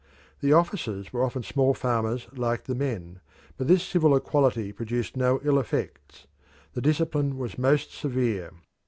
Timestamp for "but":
3.55-3.67